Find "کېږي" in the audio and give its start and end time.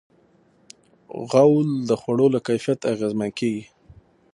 3.39-3.63